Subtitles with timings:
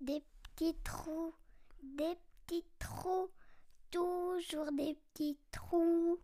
[0.00, 1.34] Des petits trous,
[1.82, 3.30] des petits trous,
[3.90, 6.20] toujours des petits trous.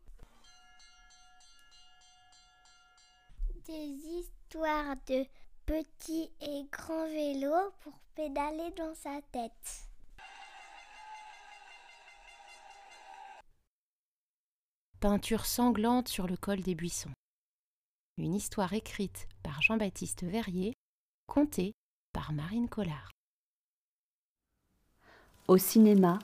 [3.64, 5.24] Des histoires de
[5.64, 9.88] petits et grands vélos pour pédaler dans sa tête.
[15.00, 17.12] Peinture sanglante sur le col des buissons.
[18.18, 20.74] Une histoire écrite par Jean-Baptiste Verrier,
[21.26, 21.72] contée
[22.12, 23.10] par Marine Collard.
[25.48, 26.20] Au cinéma,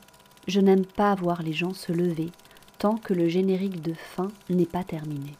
[0.47, 2.31] je n'aime pas voir les gens se lever
[2.79, 5.33] tant que le générique de fin n'est pas terminé.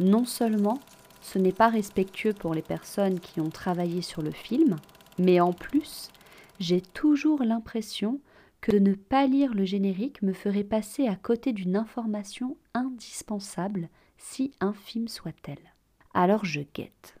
[0.00, 0.80] Non seulement
[1.20, 4.76] ce n'est pas respectueux pour les personnes qui ont travaillé sur le film,
[5.18, 6.10] mais en plus,
[6.58, 8.20] j'ai toujours l'impression
[8.60, 13.88] que de ne pas lire le générique me ferait passer à côté d'une information indispensable,
[14.18, 15.72] si infime soit-elle.
[16.14, 17.16] Alors je guette,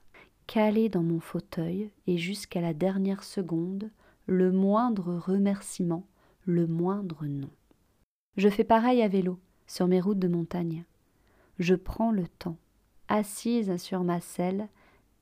[0.46, 3.90] calé dans mon fauteuil, et jusqu'à la dernière seconde,
[4.32, 6.06] le moindre remerciement,
[6.46, 7.50] le moindre nom.
[8.38, 10.84] Je fais pareil à vélo, sur mes routes de montagne.
[11.58, 12.56] Je prends le temps,
[13.08, 14.68] assise sur ma selle,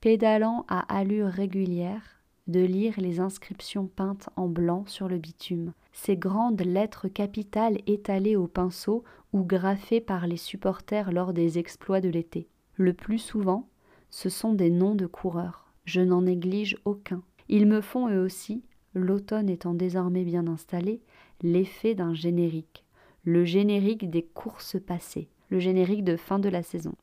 [0.00, 6.17] pédalant à allure régulière, de lire les inscriptions peintes en blanc sur le bitume, ces
[6.17, 9.02] grandes lettres capitales étalées au pinceau
[9.33, 12.48] ou graffées par les supporters lors des exploits de l'été.
[12.77, 13.69] Le plus souvent,
[14.08, 15.67] ce sont des noms de coureurs.
[15.84, 17.22] Je n'en néglige aucun.
[17.48, 18.62] Ils me font eux aussi,
[18.94, 21.00] l'automne étant désormais bien installé,
[21.42, 22.84] l'effet d'un générique.
[23.24, 26.94] Le générique des courses passées, le générique de fin de la saison.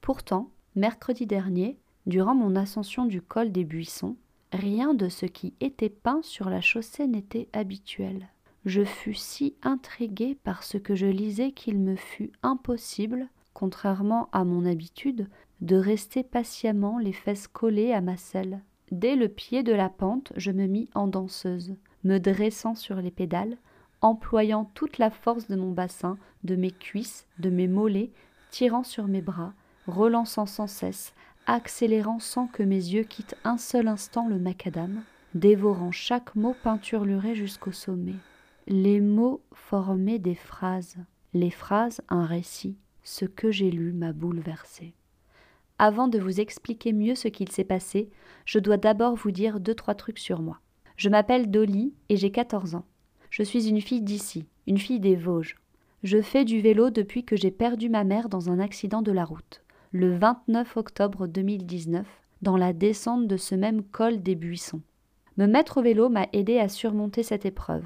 [0.00, 4.16] Pourtant, mercredi dernier, durant mon ascension du col des buissons,
[4.52, 8.28] rien de ce qui était peint sur la chaussée n'était habituel.
[8.64, 14.44] Je fus si intrigué par ce que je lisais qu'il me fut impossible, contrairement à
[14.44, 15.28] mon habitude,
[15.60, 18.62] de rester patiemment les fesses collées à ma selle.
[18.90, 23.10] Dès le pied de la pente, je me mis en danseuse, me dressant sur les
[23.10, 23.56] pédales,
[24.02, 28.10] employant toute la force de mon bassin, de mes cuisses, de mes mollets,
[28.50, 29.54] tirant sur mes bras,
[29.86, 31.14] relançant sans cesse,
[31.46, 35.02] accélérant sans que mes yeux quittent un seul instant le macadam,
[35.34, 38.16] dévorant chaque mot peinturluré jusqu'au sommet.
[38.66, 40.96] Les mots formaient des phrases,
[41.32, 42.76] les phrases un récit.
[43.02, 44.94] Ce que j'ai lu m'a bouleversé.
[45.78, 48.10] Avant de vous expliquer mieux ce qu'il s'est passé,
[48.44, 50.60] je dois d'abord vous dire deux trois trucs sur moi.
[50.96, 52.84] Je m'appelle Dolly et j'ai 14 ans.
[53.30, 55.56] Je suis une fille d'ici, une fille des Vosges.
[56.02, 59.24] Je fais du vélo depuis que j'ai perdu ma mère dans un accident de la
[59.24, 59.64] route
[59.94, 62.04] le 29 octobre 2019
[62.42, 64.82] dans la descente de ce même col des buissons.
[65.36, 67.84] Me mettre au vélo m'a aidé à surmonter cette épreuve.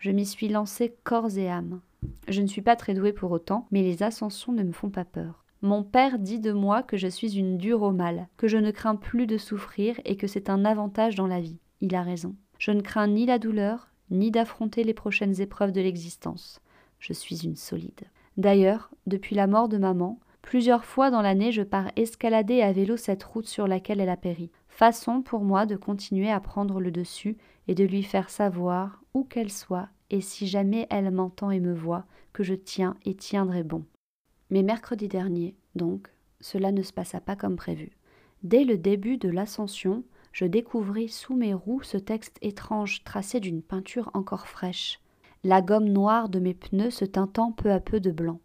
[0.00, 1.82] Je m'y suis lancée corps et âme.
[2.26, 5.04] Je ne suis pas très douée pour autant, mais les ascensions ne me font pas
[5.04, 5.39] peur.
[5.62, 8.70] Mon père dit de moi que je suis une dure au mal, que je ne
[8.70, 11.58] crains plus de souffrir et que c'est un avantage dans la vie.
[11.80, 12.34] Il a raison.
[12.58, 16.60] Je ne crains ni la douleur, ni d'affronter les prochaines épreuves de l'existence.
[16.98, 18.02] Je suis une solide.
[18.36, 22.96] D'ailleurs, depuis la mort de maman, Plusieurs fois dans l'année, je pars escalader à vélo
[22.96, 24.50] cette route sur laquelle elle a péri.
[24.68, 27.36] Façon pour moi de continuer à prendre le dessus
[27.68, 31.74] et de lui faire savoir, où qu'elle soit, et si jamais elle m'entend et me
[31.74, 33.84] voit, que je tiens et tiendrai bon.
[34.50, 37.92] Mais mercredi dernier, donc, cela ne se passa pas comme prévu.
[38.42, 43.62] Dès le début de l'ascension, je découvris sous mes roues ce texte étrange tracé d'une
[43.62, 45.00] peinture encore fraîche,
[45.42, 48.40] la gomme noire de mes pneus se teintant peu à peu de blanc.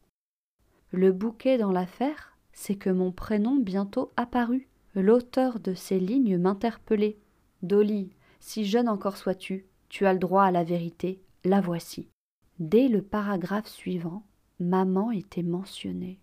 [0.91, 4.69] Le bouquet dans l'affaire, c'est que mon prénom bientôt apparut.
[4.95, 7.17] L'auteur de ces lignes m'interpellait.
[7.63, 12.07] Dolly, si jeune encore sois-tu, tu as le droit à la vérité, la voici.
[12.59, 14.23] Dès le paragraphe suivant,
[14.59, 16.19] maman était mentionnée.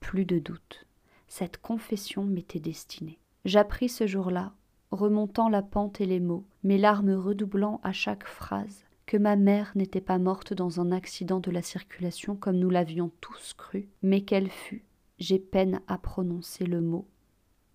[0.00, 0.86] Plus de doute,
[1.26, 3.18] cette confession m'était destinée.
[3.44, 4.52] J'appris ce jour-là,
[4.90, 9.72] remontant la pente et les mots, mes larmes redoublant à chaque phrase, que ma mère
[9.74, 14.22] n'était pas morte dans un accident de la circulation comme nous l'avions tous cru, mais
[14.22, 14.84] qu'elle fut,
[15.18, 17.06] j'ai peine à prononcer le mot,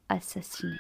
[0.10, 0.80] assassinée.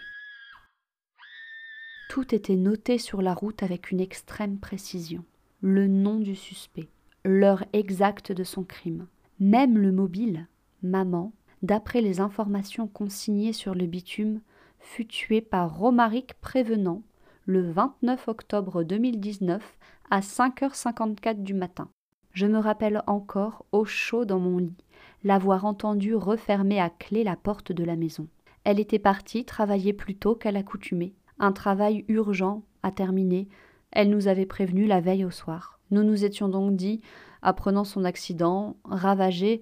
[2.10, 5.26] Tout était noté sur la route avec une extrême précision.
[5.62, 6.90] Le nom du suspect,
[7.26, 9.08] l'heure exacte de son crime,
[9.40, 10.48] même le mobile,
[10.82, 14.42] maman, d'après les informations consignées sur le bitume,
[14.80, 17.02] fut tué par Romaric Prévenant
[17.46, 19.78] le 29 octobre 2019
[20.10, 21.90] à 5h54 du matin.
[22.34, 24.76] Je me rappelle encore, au chaud dans mon lit,
[25.24, 28.28] l'avoir entendue refermer à clé la porte de la maison.
[28.64, 31.14] Elle était partie travailler plus tôt qu'à l'accoutumée.
[31.40, 33.48] Un travail urgent à terminer.
[33.94, 35.80] Elle nous avait prévenu la veille au soir.
[35.92, 37.00] Nous nous étions donc dit,
[37.44, 39.62] apprenant son accident, ravagé,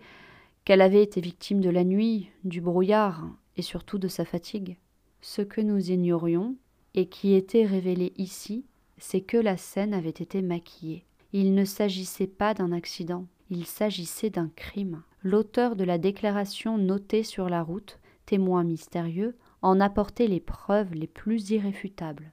[0.64, 4.78] qu'elle avait été victime de la nuit, du brouillard et surtout de sa fatigue.
[5.20, 6.56] Ce que nous ignorions,
[6.94, 8.66] et qui était révélé ici,
[8.98, 11.06] c'est que la scène avait été maquillée.
[11.34, 15.02] Il ne s'agissait pas d'un accident, il s'agissait d'un crime.
[15.24, 21.08] L'auteur de la déclaration notée sur la route, témoin mystérieux, en apportait les preuves les
[21.08, 22.32] plus irréfutables.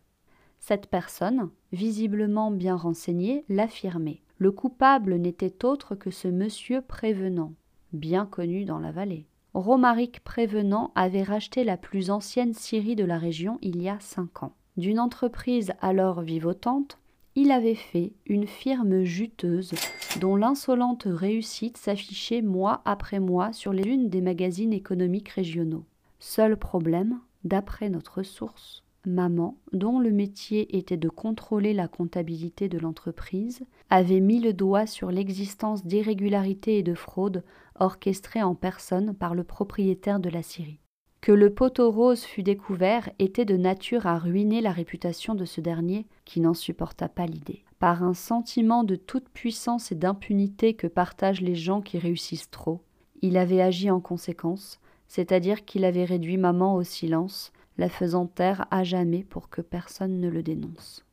[0.61, 4.23] Cette personne, visiblement bien renseignée, l'affirmait.
[4.39, 7.55] Le coupable n'était autre que ce monsieur Prévenant,
[7.93, 9.27] bien connu dans la vallée.
[9.55, 14.43] Romaric Prévenant avait racheté la plus ancienne scierie de la région il y a cinq
[14.43, 14.53] ans.
[14.77, 16.99] D'une entreprise alors vivotante,
[17.35, 19.73] il avait fait une firme juteuse
[20.21, 25.85] dont l'insolente réussite s'affichait mois après mois sur les unes des magazines économiques régionaux.
[26.19, 32.79] Seul problème, d'après notre source, maman, dont le métier était de contrôler la comptabilité de
[32.79, 37.43] l'entreprise, avait mis le doigt sur l'existence d'irrégularités et de fraudes
[37.81, 40.81] orchestrées en personne par le propriétaire de la Syrie.
[41.21, 45.61] Que le poteau rose fût découvert était de nature à ruiner la réputation de ce
[45.61, 47.65] dernier, qui n'en supporta pas l'idée.
[47.81, 52.83] Par un sentiment de toute puissance et d'impunité que partagent les gens qui réussissent trop,
[53.21, 58.67] il avait agi en conséquence, c'est-à-dire qu'il avait réduit maman au silence, la faisant taire
[58.71, 61.05] à jamais pour que personne ne le dénonce.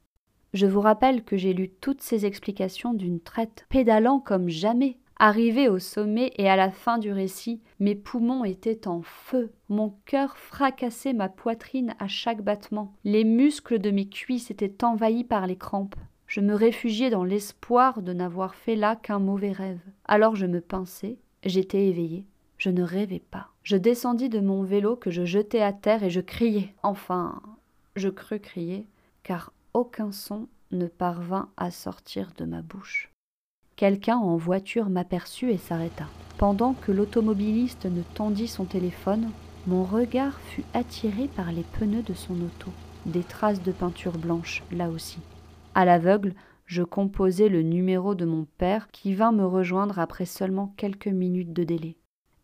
[0.54, 4.98] Je vous rappelle que j'ai lu toutes ces explications d'une traite, pédalant comme jamais.
[5.18, 9.96] Arrivé au sommet et à la fin du récit, mes poumons étaient en feu, mon
[10.06, 15.48] cœur fracassait ma poitrine à chaque battement, les muscles de mes cuisses étaient envahis par
[15.48, 15.96] les crampes.
[16.28, 19.80] Je me réfugiais dans l'espoir de n'avoir fait là qu'un mauvais rêve.
[20.06, 22.26] Alors je me pinçais, j'étais éveillé.
[22.58, 23.55] Je ne rêvais pas.
[23.66, 26.76] Je descendis de mon vélo que je jetai à terre et je criai.
[26.84, 27.42] Enfin,
[27.96, 28.86] je crus crier,
[29.24, 33.10] car aucun son ne parvint à sortir de ma bouche.
[33.76, 36.06] Quelqu'un en voiture m'aperçut et s'arrêta.
[36.38, 39.32] Pendant que l'automobiliste ne tendit son téléphone,
[39.66, 42.70] mon regard fut attiré par les pneus de son auto,
[43.08, 45.18] des traces de peinture blanche là aussi.
[45.74, 46.36] À l'aveugle,
[46.68, 51.52] je composai le numéro de mon père qui vint me rejoindre après seulement quelques minutes
[51.52, 51.96] de délai.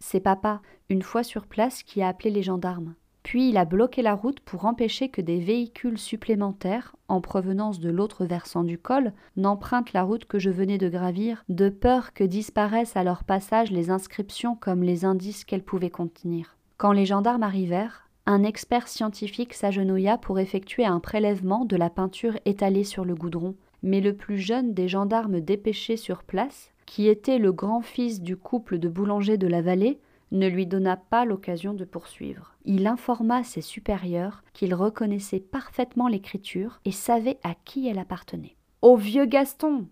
[0.03, 2.95] C'est papa, une fois sur place, qui a appelé les gendarmes.
[3.21, 7.91] Puis il a bloqué la route pour empêcher que des véhicules supplémentaires, en provenance de
[7.91, 12.23] l'autre versant du col, n'empruntent la route que je venais de gravir, de peur que
[12.23, 16.57] disparaissent à leur passage les inscriptions comme les indices qu'elles pouvaient contenir.
[16.77, 22.39] Quand les gendarmes arrivèrent, un expert scientifique s'agenouilla pour effectuer un prélèvement de la peinture
[22.45, 27.37] étalée sur le goudron, mais le plus jeune des gendarmes dépêchés sur place qui était
[27.37, 30.01] le grand-fils du couple de boulangers de la vallée,
[30.33, 32.53] ne lui donna pas l'occasion de poursuivre.
[32.65, 38.57] Il informa ses supérieurs qu'il reconnaissait parfaitement l'écriture et savait à qui elle appartenait.
[38.81, 39.87] Au vieux Gaston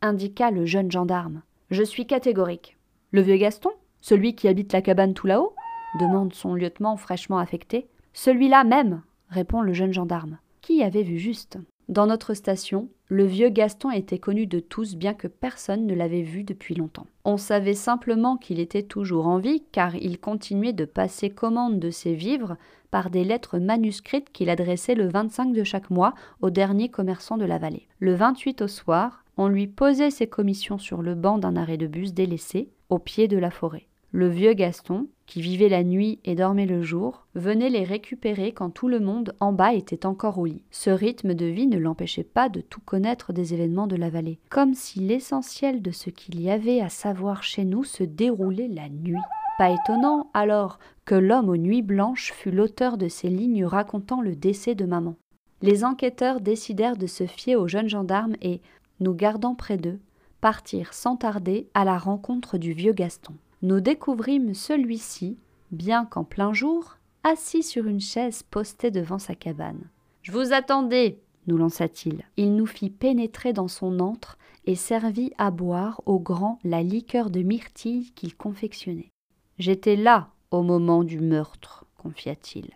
[0.00, 1.42] indiqua le jeune gendarme.
[1.70, 2.78] Je suis catégorique.
[3.10, 5.52] Le vieux Gaston Celui qui habite la cabane tout là-haut?
[6.00, 7.88] demande son lieutenant fraîchement affecté.
[8.14, 10.38] Celui-là même répond le jeune gendarme.
[10.62, 15.14] Qui avait vu juste Dans notre station, le vieux Gaston était connu de tous bien
[15.14, 17.06] que personne ne l'avait vu depuis longtemps.
[17.24, 21.90] On savait simplement qu'il était toujours en vie car il continuait de passer commande de
[21.90, 22.58] ses vivres
[22.90, 26.12] par des lettres manuscrites qu'il adressait le 25 de chaque mois
[26.42, 27.88] aux derniers commerçants de la vallée.
[28.00, 31.86] Le 28 au soir, on lui posait ses commissions sur le banc d'un arrêt de
[31.86, 33.86] bus délaissé, au pied de la forêt.
[34.10, 38.70] Le vieux Gaston, qui vivait la nuit et dormait le jour, venait les récupérer quand
[38.70, 40.62] tout le monde en bas était encore au lit.
[40.70, 44.38] Ce rythme de vie ne l'empêchait pas de tout connaître des événements de la vallée,
[44.48, 48.88] comme si l'essentiel de ce qu'il y avait à savoir chez nous se déroulait la
[48.88, 49.20] nuit.
[49.58, 54.34] Pas étonnant, alors, que l'homme aux nuits blanches fût l'auteur de ces lignes racontant le
[54.34, 55.16] décès de maman.
[55.60, 58.62] Les enquêteurs décidèrent de se fier aux jeunes gendarmes et,
[59.00, 59.98] nous gardant près d'eux,
[60.40, 65.36] partirent sans tarder à la rencontre du vieux Gaston nous découvrîmes celui-ci,
[65.70, 69.88] bien qu'en plein jour, assis sur une chaise postée devant sa cabane.
[70.22, 72.22] Je vous attendais, nous lança-t-il.
[72.36, 77.30] Il nous fit pénétrer dans son antre et servit à boire au grand la liqueur
[77.30, 79.10] de myrtille qu'il confectionnait.
[79.58, 82.70] J'étais là au moment du meurtre, confia-t-il.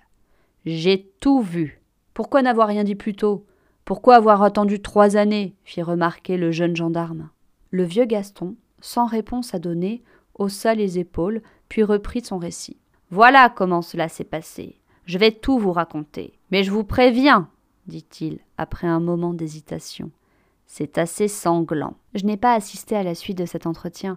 [0.65, 1.81] J'ai tout vu.
[2.15, 3.47] Pourquoi n'avoir rien dit plus tôt?
[3.85, 5.55] Pourquoi avoir attendu trois années?
[5.65, 7.31] fit remarquer le jeune gendarme.
[7.71, 10.03] Le vieux Gaston, sans réponse à donner,
[10.35, 12.77] haussa les épaules, puis reprit son récit.
[13.11, 14.79] Voilà comment cela s'est passé.
[15.05, 16.33] Je vais tout vous raconter.
[16.51, 17.49] Mais je vous préviens,
[17.87, 20.11] dit-il, après un moment d'hésitation.
[20.67, 21.95] C'est assez sanglant.
[22.15, 24.17] Je n'ai pas assisté à la suite de cet entretien.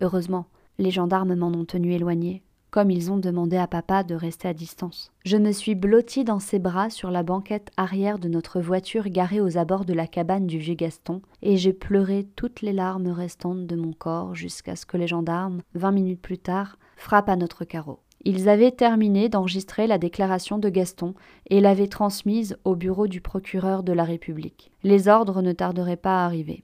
[0.00, 0.46] Heureusement,
[0.78, 2.42] les gendarmes m'en ont tenu éloigné
[2.76, 5.10] comme ils ont demandé à papa de rester à distance.
[5.24, 9.40] Je me suis blottie dans ses bras sur la banquette arrière de notre voiture garée
[9.40, 13.66] aux abords de la cabane du vieux Gaston, et j'ai pleuré toutes les larmes restantes
[13.66, 17.64] de mon corps jusqu'à ce que les gendarmes, vingt minutes plus tard, frappent à notre
[17.64, 18.00] carreau.
[18.26, 21.14] Ils avaient terminé d'enregistrer la déclaration de Gaston
[21.48, 24.70] et l'avaient transmise au bureau du procureur de la République.
[24.82, 26.62] Les ordres ne tarderaient pas à arriver.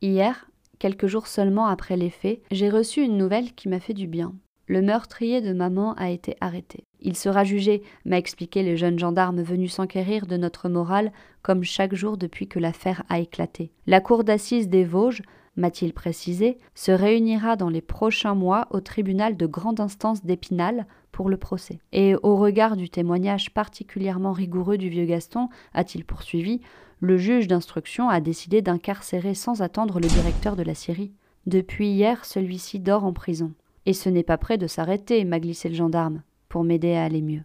[0.00, 4.06] Hier, quelques jours seulement après les faits, j'ai reçu une nouvelle qui m'a fait du
[4.06, 4.32] bien.
[4.68, 6.84] Le meurtrier de maman a été arrêté.
[7.00, 11.94] Il sera jugé, m'a expliqué le jeune gendarme venu s'enquérir de notre morale, comme chaque
[11.94, 13.70] jour depuis que l'affaire a éclaté.
[13.86, 15.22] La cour d'assises des Vosges,
[15.56, 21.30] m'a-t-il précisé, se réunira dans les prochains mois au tribunal de grande instance d'Épinal pour
[21.30, 21.78] le procès.
[21.92, 26.60] Et au regard du témoignage particulièrement rigoureux du vieux Gaston, a-t-il poursuivi,
[27.00, 31.12] le juge d'instruction a décidé d'incarcérer sans attendre le directeur de la Syrie.
[31.46, 33.52] Depuis hier, celui-ci dort en prison.
[33.86, 37.22] Et ce n'est pas près de s'arrêter, m'a glissé le gendarme, pour m'aider à aller
[37.22, 37.42] mieux.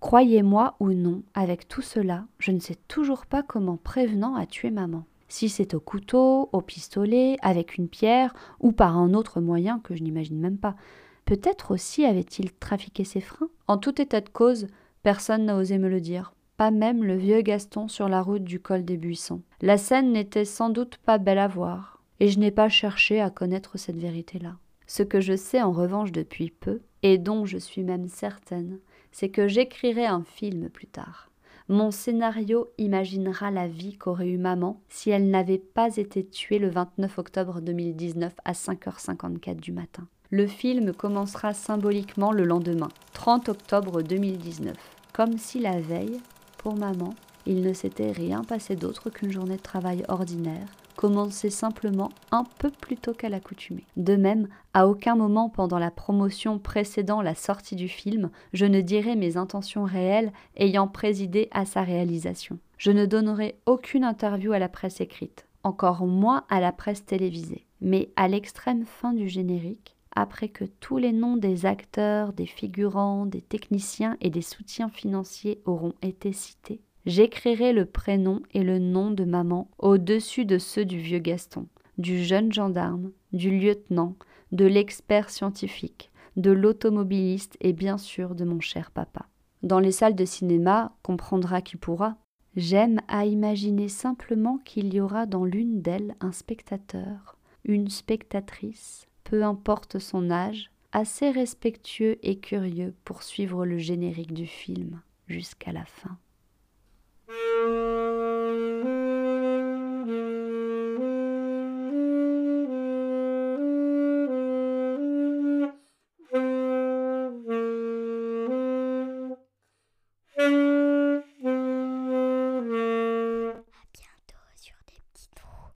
[0.00, 4.70] Croyez-moi ou non, avec tout cela, je ne sais toujours pas comment Prévenant a tué
[4.70, 5.04] maman.
[5.28, 9.94] Si c'est au couteau, au pistolet, avec une pierre, ou par un autre moyen que
[9.94, 10.74] je n'imagine même pas.
[11.24, 14.66] Peut-être aussi avait-il trafiqué ses freins En tout état de cause,
[15.02, 18.60] personne n'a osé me le dire, pas même le vieux Gaston sur la route du
[18.60, 19.40] col des Buissons.
[19.62, 23.30] La scène n'était sans doute pas belle à voir, et je n'ai pas cherché à
[23.30, 24.56] connaître cette vérité-là.
[24.94, 28.78] Ce que je sais en revanche depuis peu, et dont je suis même certaine,
[29.10, 31.30] c'est que j'écrirai un film plus tard.
[31.70, 36.68] Mon scénario imaginera la vie qu'aurait eue maman si elle n'avait pas été tuée le
[36.68, 40.06] 29 octobre 2019 à 5h54 du matin.
[40.28, 44.76] Le film commencera symboliquement le lendemain, 30 octobre 2019,
[45.14, 46.20] comme si la veille,
[46.58, 47.14] pour maman,
[47.46, 50.68] il ne s'était rien passé d'autre qu'une journée de travail ordinaire,
[51.02, 53.84] commencer simplement un peu plus tôt qu'à l'accoutumée.
[53.96, 58.80] De même, à aucun moment pendant la promotion précédant la sortie du film, je ne
[58.80, 62.60] dirai mes intentions réelles ayant présidé à sa réalisation.
[62.78, 67.66] Je ne donnerai aucune interview à la presse écrite, encore moins à la presse télévisée.
[67.80, 73.26] Mais à l'extrême fin du générique, après que tous les noms des acteurs, des figurants,
[73.26, 79.10] des techniciens et des soutiens financiers auront été cités, J'écrirai le prénom et le nom
[79.10, 81.66] de maman au-dessus de ceux du vieux Gaston,
[81.98, 84.14] du jeune gendarme, du lieutenant,
[84.52, 89.26] de l'expert scientifique, de l'automobiliste et bien sûr de mon cher papa.
[89.64, 92.16] Dans les salles de cinéma, comprendra qui pourra.
[92.54, 99.42] J'aime à imaginer simplement qu'il y aura dans l'une d'elles un spectateur, une spectatrice, peu
[99.42, 105.84] importe son âge, assez respectueux et curieux pour suivre le générique du film jusqu'à la
[105.84, 106.18] fin.
[107.62, 108.31] Música